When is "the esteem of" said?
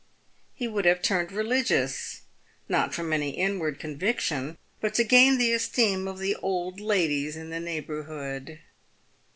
5.37-6.17